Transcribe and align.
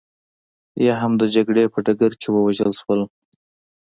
یا 0.85 0.95
هم 1.01 1.11
د 1.21 1.23
جګړې 1.35 1.63
په 1.73 1.79
ډګر 1.85 2.11
کې 2.19 2.27
ووژل 2.31 2.71
شول 2.79 3.01